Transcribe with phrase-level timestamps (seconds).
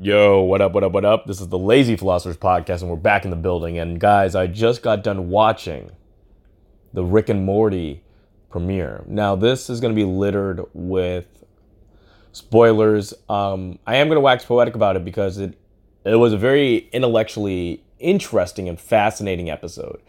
[0.00, 1.24] Yo, what up, what up, what up?
[1.24, 3.78] This is the Lazy Philosophers Podcast, and we're back in the building.
[3.78, 5.92] And guys, I just got done watching
[6.92, 8.02] the Rick and Morty
[8.50, 9.04] premiere.
[9.06, 11.44] Now, this is going to be littered with
[12.32, 13.14] spoilers.
[13.28, 15.56] Um, I am going to wax poetic about it because it
[16.04, 20.02] it was a very intellectually interesting and fascinating episode.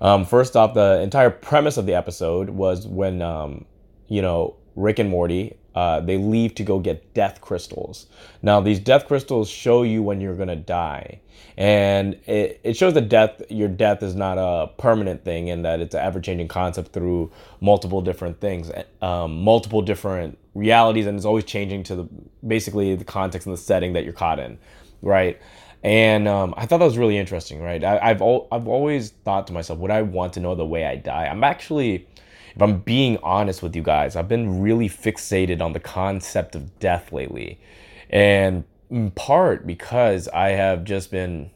[0.00, 3.66] Um, first off, the entire premise of the episode was when um,
[4.08, 8.06] you know Rick and Morty uh, they leave to go get death crystals.
[8.40, 11.20] Now, these death crystals show you when you're gonna die,
[11.58, 15.80] and it, it shows that death, your death, is not a permanent thing, and that
[15.80, 18.70] it's an ever-changing concept through multiple different things,
[19.02, 22.08] um, multiple different realities, and it's always changing to the
[22.46, 24.56] basically the context and the setting that you're caught in,
[25.02, 25.38] right?
[25.82, 27.84] And um, I thought that was really interesting, right?
[27.84, 30.86] I, have al- I've always thought to myself, would I want to know the way
[30.86, 31.26] I die?
[31.26, 32.08] I'm actually
[32.56, 36.78] if I'm being honest with you guys, I've been really fixated on the concept of
[36.78, 37.60] death lately.
[38.08, 41.50] And in part because I have just been,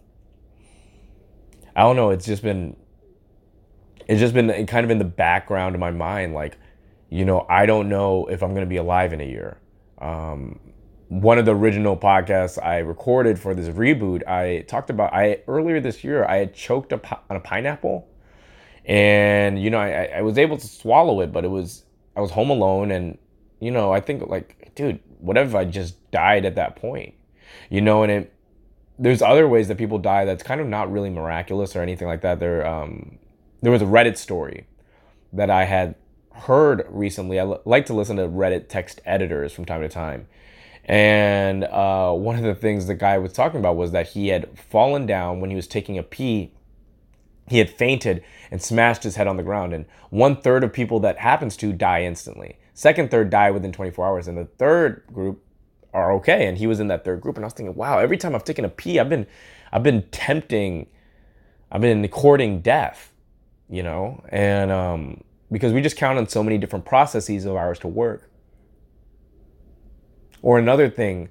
[1.75, 2.77] I don't know, it's just been,
[4.09, 6.35] it's just been kind of in the background of my mind.
[6.35, 6.59] Like,
[7.09, 9.57] you know, I don't know if I'm going to be alive in a year.
[10.03, 10.61] Um,
[11.09, 15.81] one of the original podcasts I recorded for this reboot, I talked about I earlier
[15.81, 18.07] this year I had choked on a pineapple
[18.85, 21.85] and you know I, I was able to swallow it but it was
[22.17, 23.19] i was home alone and
[23.61, 27.15] you know i think like dude what if i just died at that point?
[27.69, 28.35] You know and it
[28.99, 32.21] there's other ways that people die that's kind of not really miraculous or anything like
[32.21, 32.39] that.
[32.41, 33.19] There um
[33.63, 34.67] there was a reddit story
[35.33, 35.95] that i had
[36.33, 37.39] heard recently.
[37.39, 40.27] I l- like to listen to reddit text editors from time to time.
[40.85, 44.59] And uh, one of the things the guy was talking about was that he had
[44.59, 46.53] fallen down when he was taking a pee
[47.51, 49.73] he had fainted and smashed his head on the ground.
[49.73, 52.59] And one third of people that happens to die instantly.
[52.75, 54.29] Second third die within 24 hours.
[54.29, 55.45] And the third group
[55.93, 56.47] are okay.
[56.47, 57.37] And he was in that third group.
[57.37, 59.27] And I was thinking, wow, every time I've taken a pee, I've been
[59.73, 60.87] I've been tempting,
[61.71, 63.13] I've been courting death,
[63.69, 64.25] you know?
[64.29, 68.31] And um, because we just count on so many different processes of ours to work.
[70.43, 71.29] Or another thing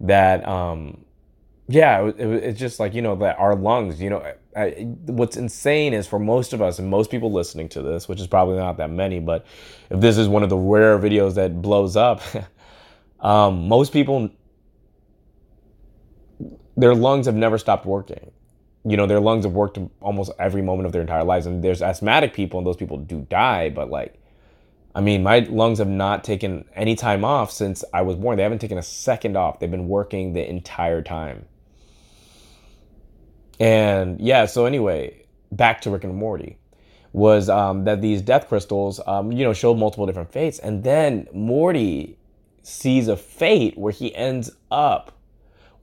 [0.00, 1.04] that um,
[1.68, 4.00] yeah, it, it, it's just like you know that our lungs.
[4.00, 4.70] You know, I,
[5.06, 8.26] what's insane is for most of us and most people listening to this, which is
[8.26, 9.46] probably not that many, but
[9.90, 12.20] if this is one of the rare videos that blows up,
[13.20, 14.30] um, most people
[16.76, 18.30] their lungs have never stopped working.
[18.84, 21.82] You know, their lungs have worked almost every moment of their entire lives, and there's
[21.82, 24.18] asthmatic people, and those people do die, but like.
[24.94, 28.36] I mean, my lungs have not taken any time off since I was born.
[28.36, 29.58] They haven't taken a second off.
[29.58, 31.46] They've been working the entire time.
[33.60, 36.58] And yeah, so anyway, back to Rick and Morty
[37.12, 41.28] was um, that these death crystals, um, you know, showed multiple different fates, and then
[41.32, 42.16] Morty
[42.62, 45.18] sees a fate where he ends up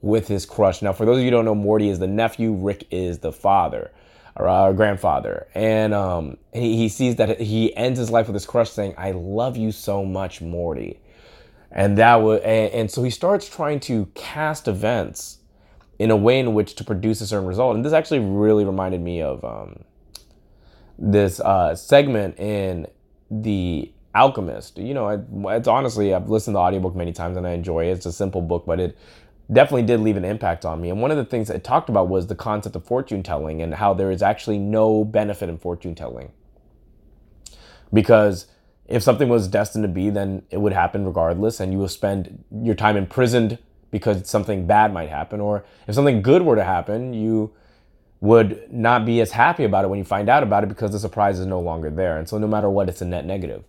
[0.00, 0.82] with his crush.
[0.82, 3.32] Now, for those of you who don't know, Morty is the nephew, Rick is the
[3.32, 3.92] father
[4.36, 8.46] or uh, grandfather, and um, he, he sees that he ends his life with his
[8.46, 11.00] crush, saying, "I love you so much, Morty,"
[11.70, 15.38] and that was, and, and so he starts trying to cast events
[16.00, 17.76] in a way in which to produce a certain result.
[17.76, 19.84] And this actually really reminded me of um,
[20.98, 22.86] this uh, segment in
[23.30, 24.78] The Alchemist.
[24.78, 27.92] You know, it's honestly, I've listened to the audiobook many times and I enjoy it.
[27.92, 28.96] It's a simple book, but it
[29.52, 30.88] definitely did leave an impact on me.
[30.88, 33.74] And one of the things it talked about was the concept of fortune telling and
[33.74, 36.32] how there is actually no benefit in fortune telling.
[37.92, 38.46] Because
[38.86, 42.42] if something was destined to be, then it would happen regardless, and you will spend
[42.50, 43.58] your time imprisoned
[43.90, 45.40] because something bad might happen.
[45.40, 47.52] Or if something good were to happen, you
[48.20, 50.98] would not be as happy about it when you find out about it because the
[50.98, 52.18] surprise is no longer there.
[52.18, 53.64] And so, no matter what, it's a net negative.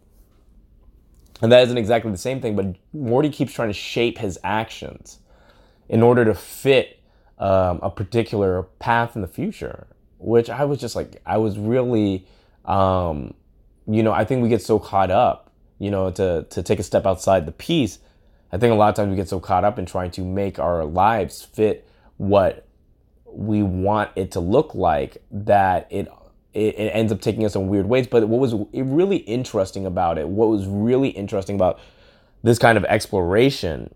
[1.41, 5.19] And that isn't exactly the same thing, but Morty keeps trying to shape his actions
[5.89, 6.99] in order to fit
[7.39, 9.87] um, a particular path in the future,
[10.19, 12.27] which I was just like, I was really,
[12.65, 13.33] um,
[13.87, 16.83] you know, I think we get so caught up, you know, to, to take a
[16.83, 17.97] step outside the piece
[18.51, 20.59] I think a lot of times we get so caught up in trying to make
[20.59, 22.67] our lives fit what
[23.25, 26.07] we want it to look like that it
[26.53, 28.07] it, it ends up taking us in weird ways.
[28.07, 31.79] But what was really interesting about it, what was really interesting about
[32.43, 33.93] this kind of exploration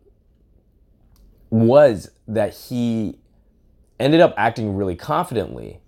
[1.50, 3.20] was that he
[4.00, 5.80] ended up acting really confidently,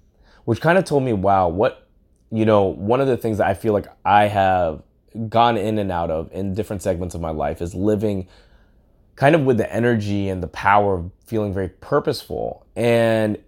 [0.45, 1.87] which kind of told me, wow, what,
[2.31, 4.83] you know, one of the things that I feel like I have
[5.29, 8.27] gone in and out of in different segments of my life is living
[9.17, 12.65] kind of with the energy and the power of feeling very purposeful.
[12.75, 13.39] And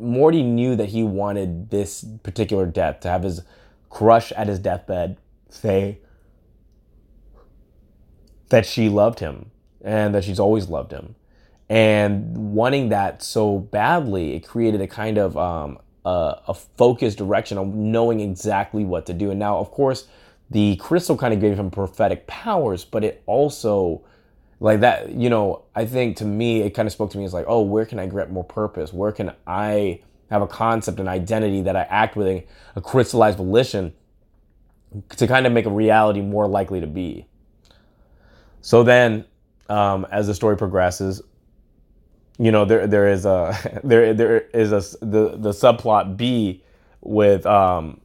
[0.00, 3.42] Morty knew that he wanted this particular death to have his
[3.90, 5.18] crush at his deathbed
[5.50, 5.98] say
[8.50, 9.50] that she loved him
[9.82, 11.16] and that she's always loved him.
[11.68, 17.58] and wanting that so badly, it created a kind of um, a, a focused direction
[17.58, 19.30] on knowing exactly what to do.
[19.30, 20.06] And now, of course,
[20.50, 24.04] the crystal kind of gave him prophetic powers, but it also
[24.58, 27.34] like that you know i think to me it kind of spoke to me as
[27.34, 28.92] like oh where can i get more purpose?
[28.92, 30.00] Where can i
[30.30, 33.92] have a concept and identity that i act with a, a crystallized volition
[35.16, 37.26] to kind of make a reality more likely to be?
[38.62, 39.24] So then
[39.68, 41.22] um, as the story progresses
[42.38, 46.62] you know there there is a there there is a the the subplot B
[47.00, 48.00] with um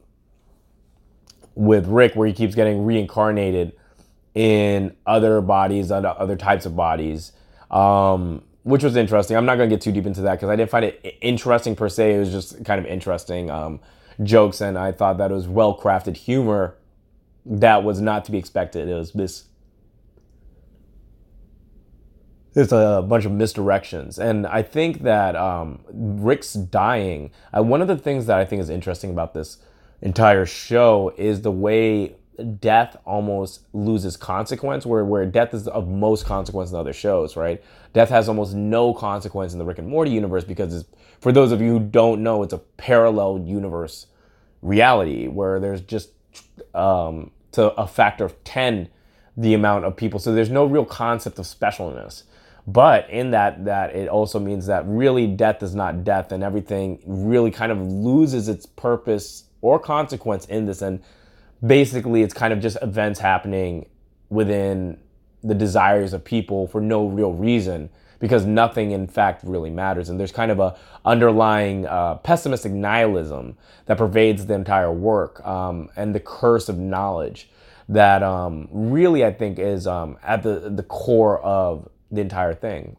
[1.54, 3.72] with Rick where he keeps getting reincarnated
[4.34, 7.32] in other bodies other other types of bodies
[7.70, 9.36] um which was interesting.
[9.36, 11.74] I'm not going to get too deep into that because i didn't find it interesting
[11.74, 12.14] per se.
[12.14, 13.80] It was just kind of interesting um
[14.22, 16.76] jokes and i thought that it was well crafted humor
[17.44, 18.88] that was not to be expected.
[18.88, 19.44] It was this
[22.54, 24.18] there's a bunch of misdirections.
[24.18, 28.60] And I think that um, Rick's dying, uh, one of the things that I think
[28.60, 29.56] is interesting about this
[30.02, 32.16] entire show is the way
[32.60, 37.62] death almost loses consequence, where, where death is of most consequence in other shows, right?
[37.92, 40.84] Death has almost no consequence in the Rick and Morty universe because,
[41.20, 44.06] for those of you who don't know, it's a parallel universe
[44.62, 46.10] reality where there's just
[46.74, 48.88] um, to a factor of 10
[49.36, 50.18] the amount of people.
[50.18, 52.24] So there's no real concept of specialness.
[52.66, 57.00] But in that, that it also means that really death is not death, and everything
[57.04, 60.80] really kind of loses its purpose or consequence in this.
[60.80, 61.02] And
[61.64, 63.86] basically, it's kind of just events happening
[64.28, 64.98] within
[65.42, 70.20] the desires of people for no real reason because nothing in fact really matters and
[70.20, 73.56] there's kind of a underlying uh, pessimistic nihilism
[73.86, 77.50] that pervades the entire work um, and the curse of knowledge
[77.88, 82.96] that um, really i think is um, at the, the core of the entire thing.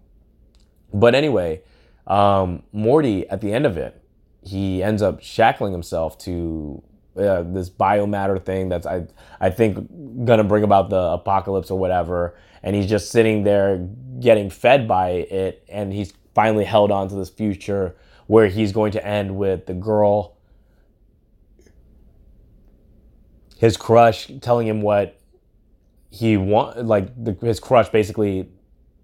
[0.94, 1.62] But anyway,
[2.08, 4.02] um, Morty at the end of it,
[4.42, 6.84] he ends up shackling himself to
[7.18, 9.06] uh, this biomatter thing that's I
[9.40, 13.88] I think gonna bring about the apocalypse or whatever, and he's just sitting there
[14.20, 17.96] getting fed by it, and he's finally held on to this future
[18.28, 20.38] where he's going to end with the girl,
[23.58, 25.20] his crush telling him what
[26.10, 28.50] he want, like the, his crush basically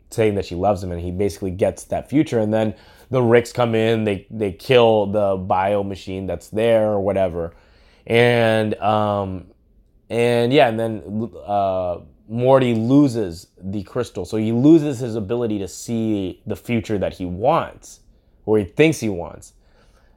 [0.09, 2.39] saying that she loves him and he basically gets that future.
[2.39, 2.73] And then
[3.11, 7.53] the Ricks come in they they kill the bio machine that's there or whatever
[8.07, 9.47] and um
[10.09, 11.99] and yeah and then uh
[12.31, 14.23] Morty loses the crystal.
[14.23, 18.01] So he loses his ability to see the future that he wants
[18.45, 19.53] or he thinks he wants.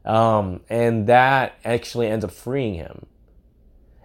[0.04, 3.06] Um and that actually ends up freeing him.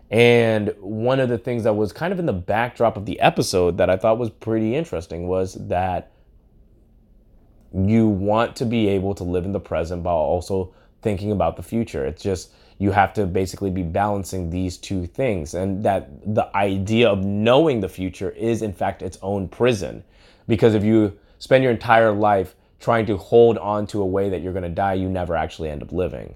[0.10, 3.78] And one of the things that was kind of in the backdrop of the episode
[3.78, 6.12] that I thought was pretty interesting was that
[7.74, 11.64] you want to be able to live in the present while also thinking about the
[11.64, 12.06] future.
[12.06, 15.54] It's just you have to basically be balancing these two things.
[15.54, 20.04] And that the idea of knowing the future is in fact its own prison.
[20.48, 24.42] Because if you spend your entire life trying to hold on to a way that
[24.42, 26.36] you're going to die you never actually end up living.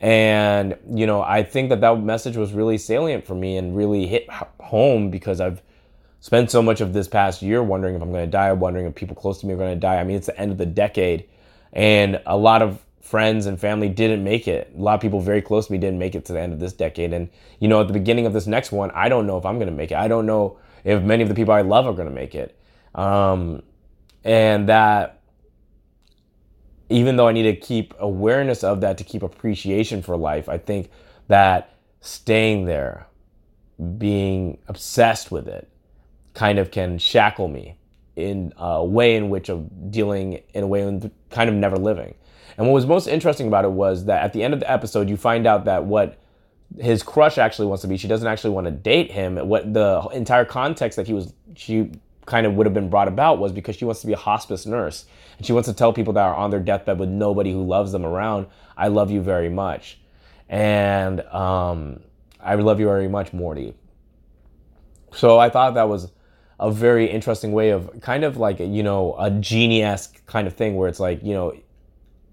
[0.00, 4.06] And, you know, I think that that message was really salient for me and really
[4.06, 4.28] hit
[4.60, 5.62] home because I've
[6.20, 8.94] spent so much of this past year wondering if I'm going to die, wondering if
[8.94, 9.96] people close to me are going to die.
[9.96, 11.28] I mean, it's the end of the decade,
[11.72, 14.72] and a lot of friends and family didn't make it.
[14.76, 16.58] A lot of people very close to me didn't make it to the end of
[16.58, 17.12] this decade.
[17.12, 17.28] And,
[17.60, 19.68] you know, at the beginning of this next one, I don't know if I'm going
[19.68, 19.96] to make it.
[19.96, 22.58] I don't know if many of the people I love are going to make it.
[22.94, 23.62] Um,
[24.24, 25.22] and that
[26.88, 30.58] even though I need to keep awareness of that to keep appreciation for life, I
[30.58, 30.90] think
[31.28, 33.06] that staying there,
[33.98, 35.68] being obsessed with it,
[36.34, 37.78] kind of can shackle me
[38.16, 42.14] in a way in which of dealing in a way in kind of never living.
[42.56, 45.08] And what was most interesting about it was that at the end of the episode,
[45.08, 46.18] you find out that what
[46.78, 49.36] his crush actually wants to be, she doesn't actually want to date him.
[49.36, 51.92] What the entire context that he was, she
[52.26, 54.66] kind of would have been brought about was because she wants to be a hospice
[54.66, 55.06] nurse
[55.38, 57.92] and she wants to tell people that are on their deathbed with nobody who loves
[57.92, 59.98] them around, I love you very much.
[60.48, 62.00] And um,
[62.40, 63.74] I love you very much, Morty.
[65.12, 66.10] So I thought that was
[66.58, 70.54] a very interesting way of kind of like, you know, a genie esque kind of
[70.54, 71.54] thing where it's like, you know,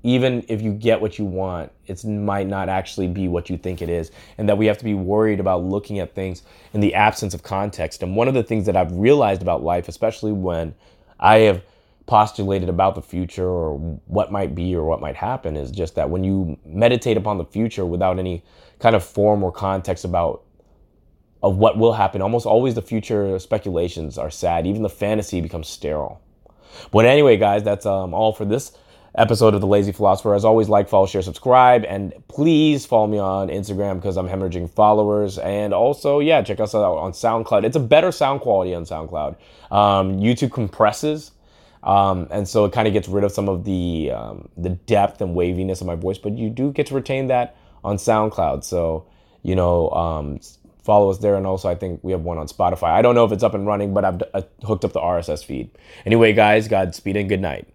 [0.04, 3.82] even if you get what you want, it might not actually be what you think
[3.82, 4.12] it is.
[4.38, 6.44] And that we have to be worried about looking at things
[6.74, 8.04] in the absence of context.
[8.04, 10.76] And one of the things that I've realized about life, especially when
[11.20, 11.64] I have
[12.06, 16.10] postulated about the future or what might be or what might happen, is just that
[16.10, 18.44] when you meditate upon the future without any
[18.80, 20.44] kind of form or context about
[21.42, 24.68] of what will happen, almost always the future speculations are sad.
[24.68, 26.22] Even the fantasy becomes sterile.
[26.92, 28.78] But anyway, guys, that's um, all for this
[29.16, 30.34] episode of The Lazy Philosopher.
[30.34, 34.70] As always, like, follow, share, subscribe, and please follow me on Instagram because I'm hemorrhaging
[34.70, 35.38] followers.
[35.38, 37.64] And also, yeah, check us out on SoundCloud.
[37.64, 39.36] It's a better sound quality on SoundCloud.
[39.72, 41.32] Um, YouTube compresses.
[41.84, 45.20] Um, and so it kind of gets rid of some of the um, the depth
[45.20, 48.64] and waviness of my voice, but you do get to retain that on SoundCloud.
[48.64, 49.06] So
[49.44, 50.40] you know, um,
[50.84, 52.92] follow us there, and also I think we have one on Spotify.
[52.92, 55.44] I don't know if it's up and running, but I've uh, hooked up the RSS
[55.44, 55.70] feed.
[56.06, 57.68] Anyway, guys, Godspeed and good night.